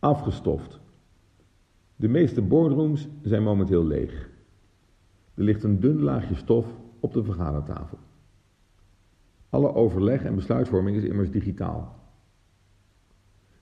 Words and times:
Afgestoft. 0.00 0.80
De 1.96 2.08
meeste 2.08 2.42
boardrooms 2.42 3.08
zijn 3.22 3.42
momenteel 3.42 3.86
leeg. 3.86 4.30
Er 5.34 5.42
ligt 5.42 5.62
een 5.62 5.80
dun 5.80 6.02
laagje 6.02 6.34
stof 6.34 6.66
op 7.00 7.12
de 7.12 7.22
vergadertafel. 7.22 7.98
Alle 9.48 9.74
overleg 9.74 10.24
en 10.24 10.34
besluitvorming 10.34 10.96
is 10.96 11.04
immers 11.04 11.30
digitaal. 11.30 11.96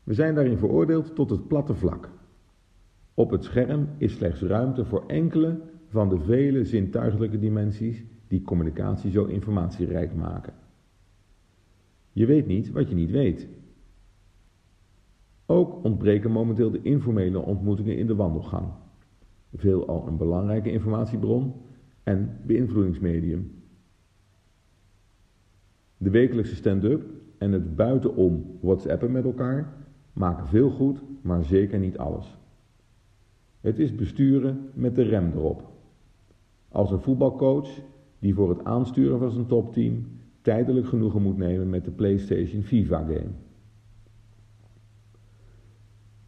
We 0.04 0.14
zijn 0.14 0.34
daarin 0.34 0.58
veroordeeld 0.58 1.14
tot 1.14 1.30
het 1.30 1.48
platte 1.48 1.74
vlak. 1.74 2.10
Op 3.14 3.30
het 3.30 3.44
scherm 3.44 3.88
is 3.98 4.12
slechts 4.12 4.42
ruimte 4.42 4.84
voor 4.84 5.04
enkele 5.06 5.60
van 5.88 6.08
de 6.08 6.18
vele 6.18 6.64
zintuigelijke 6.64 7.38
dimensies 7.38 8.04
die 8.28 8.42
communicatie 8.42 9.10
zo 9.10 9.24
informatierijk 9.24 10.14
maken. 10.14 10.54
Je 12.12 12.26
weet 12.26 12.46
niet 12.46 12.70
wat 12.70 12.88
je 12.88 12.94
niet 12.94 13.10
weet. 13.10 13.48
Ook 15.46 15.84
ontbreken 15.84 16.30
momenteel 16.30 16.70
de 16.70 16.82
informele 16.82 17.38
ontmoetingen 17.38 17.96
in 17.96 18.06
de 18.06 18.14
wandelgang. 18.14 18.66
Veelal 19.54 20.06
een 20.06 20.16
belangrijke 20.16 20.72
informatiebron 20.72 21.52
en 22.02 22.38
beïnvloedingsmedium. 22.46 23.54
De 25.96 26.10
wekelijkse 26.10 26.54
stand-up 26.54 27.04
en 27.38 27.52
het 27.52 27.76
buitenom 27.76 28.58
WhatsAppen 28.60 29.12
met 29.12 29.24
elkaar 29.24 29.72
maken 30.12 30.46
veel 30.46 30.70
goed, 30.70 31.02
maar 31.20 31.44
zeker 31.44 31.78
niet 31.78 31.98
alles. 31.98 32.36
Het 33.60 33.78
is 33.78 33.94
besturen 33.94 34.70
met 34.74 34.94
de 34.94 35.02
rem 35.02 35.32
erop. 35.32 35.68
Als 36.68 36.90
een 36.90 37.00
voetbalcoach 37.00 37.68
die 38.18 38.34
voor 38.34 38.48
het 38.48 38.64
aansturen 38.64 39.18
van 39.18 39.30
zijn 39.30 39.46
topteam 39.46 40.06
tijdelijk 40.40 40.86
genoegen 40.86 41.22
moet 41.22 41.36
nemen 41.36 41.70
met 41.70 41.84
de 41.84 41.90
PlayStation 41.90 42.62
FIFA 42.62 42.98
game. 42.98 43.30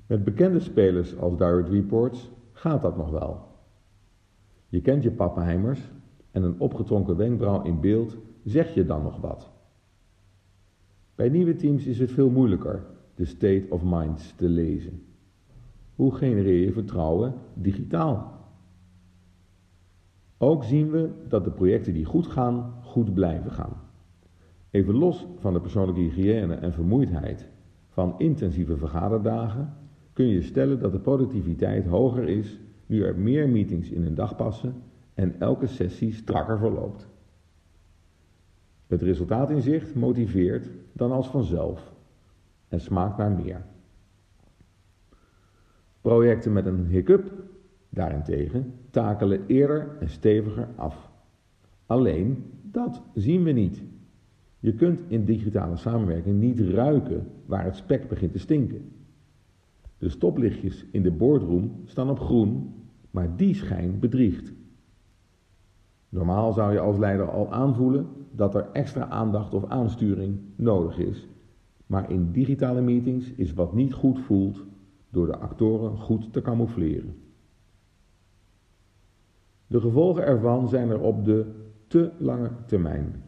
Met 0.08 0.24
bekende 0.24 0.60
spelers 0.60 1.18
als 1.18 1.36
Direct 1.36 1.68
Reports 1.68 2.30
gaat 2.52 2.82
dat 2.82 2.96
nog 2.96 3.10
wel. 3.10 3.46
Je 4.68 4.80
kent 4.80 5.02
je 5.02 5.10
pappenheimers 5.10 5.80
en 6.30 6.42
een 6.42 6.60
opgetrokken 6.60 7.16
wenkbrauw 7.16 7.62
in 7.62 7.80
beeld 7.80 8.16
zeg 8.44 8.74
je 8.74 8.84
dan 8.84 9.02
nog 9.02 9.20
wat. 9.20 9.50
Bij 11.14 11.28
nieuwe 11.28 11.56
teams 11.56 11.86
is 11.86 11.98
het 11.98 12.12
veel 12.12 12.30
moeilijker 12.30 12.82
de 13.14 13.24
state 13.24 13.66
of 13.70 13.82
minds 13.84 14.34
te 14.36 14.48
lezen. 14.48 15.02
Hoe 15.94 16.14
genereer 16.14 16.64
je 16.64 16.72
vertrouwen 16.72 17.34
digitaal? 17.54 18.32
Ook 20.38 20.64
zien 20.64 20.90
we 20.90 21.10
dat 21.28 21.44
de 21.44 21.50
projecten 21.50 21.92
die 21.92 22.04
goed 22.04 22.26
gaan, 22.26 22.72
goed 22.82 23.14
blijven 23.14 23.50
gaan. 23.50 23.72
Even 24.70 24.94
los 24.94 25.26
van 25.38 25.52
de 25.52 25.60
persoonlijke 25.60 26.00
hygiëne 26.00 26.54
en 26.54 26.72
vermoeidheid 26.72 27.48
van 27.88 28.14
intensieve 28.18 28.76
vergaderdagen, 28.76 29.76
kun 30.18 30.28
je 30.28 30.42
stellen 30.42 30.78
dat 30.78 30.92
de 30.92 30.98
productiviteit 30.98 31.86
hoger 31.86 32.28
is 32.28 32.58
nu 32.86 33.02
er 33.02 33.16
meer 33.16 33.48
meetings 33.48 33.90
in 33.90 34.02
een 34.02 34.14
dag 34.14 34.36
passen 34.36 34.74
en 35.14 35.40
elke 35.40 35.66
sessie 35.66 36.12
strakker 36.12 36.58
verloopt. 36.58 37.08
Het 38.86 39.02
resultaat 39.02 39.50
in 39.50 39.62
zicht 39.62 39.94
motiveert 39.94 40.70
dan 40.92 41.12
als 41.12 41.28
vanzelf 41.28 41.92
en 42.68 42.80
smaakt 42.80 43.16
naar 43.16 43.30
meer. 43.30 43.64
Projecten 46.00 46.52
met 46.52 46.66
een 46.66 46.86
hiccup, 46.86 47.32
daarentegen, 47.88 48.74
takelen 48.90 49.46
eerder 49.46 49.96
en 50.00 50.08
steviger 50.08 50.68
af. 50.76 51.10
Alleen 51.86 52.44
dat 52.62 53.02
zien 53.14 53.42
we 53.42 53.50
niet. 53.50 53.82
Je 54.58 54.74
kunt 54.74 55.02
in 55.08 55.24
digitale 55.24 55.76
samenwerking 55.76 56.40
niet 56.40 56.60
ruiken 56.60 57.26
waar 57.46 57.64
het 57.64 57.76
spek 57.76 58.08
begint 58.08 58.32
te 58.32 58.38
stinken. 58.38 58.92
De 59.98 60.08
stoplichtjes 60.08 60.86
in 60.92 61.02
de 61.02 61.10
boardroom 61.10 61.82
staan 61.84 62.10
op 62.10 62.20
groen, 62.20 62.74
maar 63.10 63.36
die 63.36 63.54
schijn 63.54 63.98
bedriegt. 63.98 64.52
Normaal 66.08 66.52
zou 66.52 66.72
je 66.72 66.80
als 66.80 66.98
leider 66.98 67.30
al 67.30 67.52
aanvoelen 67.52 68.06
dat 68.30 68.54
er 68.54 68.68
extra 68.72 69.08
aandacht 69.08 69.54
of 69.54 69.64
aansturing 69.64 70.38
nodig 70.56 70.98
is. 70.98 71.28
Maar 71.86 72.10
in 72.10 72.32
digitale 72.32 72.80
meetings 72.80 73.32
is 73.32 73.54
wat 73.54 73.74
niet 73.74 73.92
goed 73.92 74.18
voelt 74.18 74.64
door 75.10 75.26
de 75.26 75.36
actoren 75.36 75.96
goed 75.96 76.32
te 76.32 76.40
camoufleren. 76.40 77.16
De 79.66 79.80
gevolgen 79.80 80.24
ervan 80.26 80.68
zijn 80.68 80.90
er 80.90 81.00
op 81.00 81.24
de 81.24 81.46
te 81.86 82.10
lange 82.18 82.50
termijn. 82.66 83.22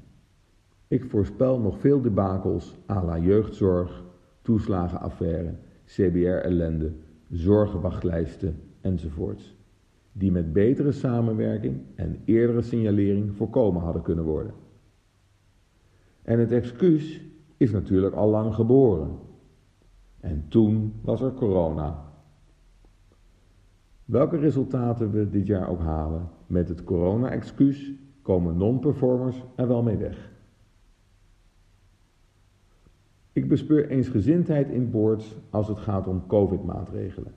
Ik 0.89 1.05
voorspel 1.05 1.61
nog 1.61 1.79
veel 1.79 2.01
debakels 2.01 2.77
à 2.91 3.05
la 3.05 3.19
jeugdzorg, 3.19 4.05
toeslagenaffaire, 4.43 5.55
CBR-ellende, 5.95 6.93
zorgwachtlijsten 7.31 8.61
enzovoorts, 8.81 9.57
die 10.13 10.33
met 10.33 10.53
betere 10.53 10.93
samenwerking 10.93 11.81
en 11.95 12.23
eerdere 12.25 12.63
signalering 12.63 13.37
voorkomen 13.37 13.83
hadden 13.83 14.03
kunnen 14.03 14.25
worden. 14.25 14.53
En 16.23 16.39
het 16.39 16.53
excuus 16.53 17.21
is 17.57 17.71
natuurlijk 17.71 18.15
al 18.15 18.29
lang 18.29 18.55
geboren. 18.55 19.19
En 20.21 20.45
toen 20.49 20.93
was 21.03 21.21
er 21.21 21.33
corona. 21.33 22.05
Welke 24.05 24.37
resultaten 24.37 25.11
we 25.11 25.29
dit 25.29 25.47
jaar 25.47 25.69
ook 25.69 25.81
halen, 25.81 26.29
met 26.47 26.69
het 26.69 26.85
corona-excuus 26.85 27.93
komen 28.23 28.57
non-performers 28.57 29.45
er 29.57 29.69
wel 29.69 29.83
mee 29.83 29.97
weg. 29.97 30.31
Ik 33.33 33.49
bespeur 33.49 33.89
eensgezindheid 33.89 34.71
in 34.71 34.91
boards 34.91 35.37
als 35.51 35.69
het 35.69 35.79
gaat 35.79 36.07
om 36.07 36.27
COVID-maatregelen. 36.27 37.33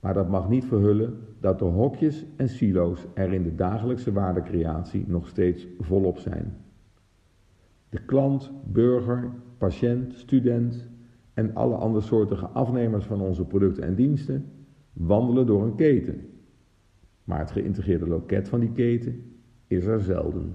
Maar 0.00 0.14
dat 0.14 0.28
mag 0.28 0.48
niet 0.48 0.64
verhullen 0.64 1.18
dat 1.40 1.58
de 1.58 1.64
hokjes 1.64 2.24
en 2.36 2.48
silo's 2.48 3.06
er 3.14 3.32
in 3.32 3.42
de 3.42 3.54
dagelijkse 3.54 4.12
waardecreatie 4.12 5.04
nog 5.08 5.28
steeds 5.28 5.66
volop 5.78 6.18
zijn. 6.18 6.56
De 7.88 8.04
klant, 8.04 8.50
burger, 8.64 9.30
patiënt, 9.58 10.14
student 10.14 10.88
en 11.34 11.54
alle 11.54 11.74
andersoortige 11.74 12.46
afnemers 12.46 13.04
van 13.04 13.20
onze 13.20 13.44
producten 13.44 13.82
en 13.82 13.94
diensten 13.94 14.44
wandelen 14.92 15.46
door 15.46 15.62
een 15.62 15.74
keten. 15.74 16.28
Maar 17.24 17.38
het 17.38 17.50
geïntegreerde 17.50 18.06
loket 18.06 18.48
van 18.48 18.60
die 18.60 18.72
keten 18.72 19.22
is 19.66 19.84
er 19.84 20.00
zelden. 20.00 20.54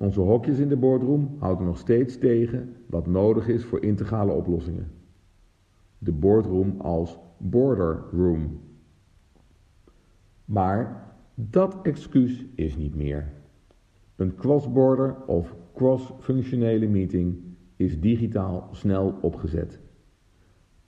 Onze 0.00 0.20
hokjes 0.20 0.58
in 0.58 0.68
de 0.68 0.76
boardroom 0.76 1.36
houden 1.38 1.66
nog 1.66 1.78
steeds 1.78 2.18
tegen 2.18 2.76
wat 2.86 3.06
nodig 3.06 3.48
is 3.48 3.64
voor 3.64 3.82
integrale 3.82 4.32
oplossingen. 4.32 4.90
De 5.98 6.12
boardroom 6.12 6.80
als 6.80 7.18
border 7.38 8.04
room. 8.12 8.60
Maar 10.44 11.06
dat 11.34 11.78
excuus 11.82 12.44
is 12.54 12.76
niet 12.76 12.94
meer. 12.94 13.32
Een 14.16 14.34
cross-border 14.34 15.26
of 15.26 15.56
cross-functionele 15.74 16.86
meeting 16.86 17.36
is 17.76 18.00
digitaal 18.00 18.68
snel 18.72 19.18
opgezet. 19.20 19.80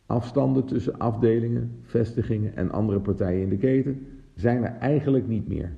Afstanden 0.07 0.65
tussen 0.65 0.99
afdelingen, 0.99 1.79
vestigingen 1.83 2.57
en 2.57 2.71
andere 2.71 3.01
partijen 3.01 3.43
in 3.43 3.49
de 3.49 3.57
keten 3.57 4.07
zijn 4.35 4.65
er 4.65 4.77
eigenlijk 4.79 5.29
niet 5.29 5.49
meer. 5.49 5.77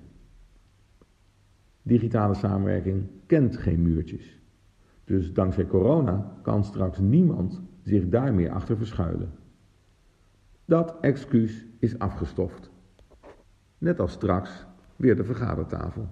Digitale 1.86 2.34
samenwerking 2.34 3.06
kent 3.26 3.56
geen 3.56 3.82
muurtjes. 3.82 4.40
Dus 5.04 5.32
dankzij 5.32 5.66
corona 5.66 6.38
kan 6.42 6.64
straks 6.64 6.98
niemand 6.98 7.62
zich 7.82 8.08
daar 8.08 8.34
meer 8.34 8.50
achter 8.50 8.76
verschuilen. 8.76 9.32
Dat 10.64 10.96
excuus 11.00 11.66
is 11.78 11.98
afgestoft. 11.98 12.70
Net 13.78 14.00
als 14.00 14.12
straks 14.12 14.66
weer 14.96 15.16
de 15.16 15.24
vergadertafel. 15.24 16.08